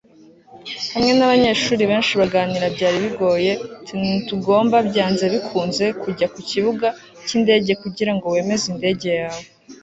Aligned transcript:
Hamwe 0.93 1.11
nabanyeshuri 1.17 1.83
benshi 1.91 2.13
baganira 2.21 2.65
byari 2.75 2.97
bigoye 3.05 3.51
tNtugomba 3.87 4.77
byanze 4.89 5.23
bikunze 5.33 5.85
kujya 6.01 6.27
ku 6.33 6.39
kibuga 6.49 6.87
cyindege 7.25 7.73
kugirango 7.83 8.25
wemeze 8.33 8.65
indege 8.73 9.09
yawe 9.21 9.43